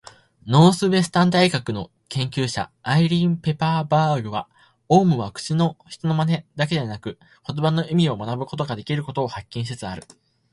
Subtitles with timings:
[0.47, 4.49] ノースウエスタン大学の研究者、アイリーン・ペパーバーグは、
[4.89, 10.01] オウムは人の口まねをするだけでなく言葉の意味を学ぶことができることを発見しつつある。